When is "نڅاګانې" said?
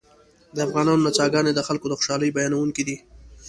1.07-1.51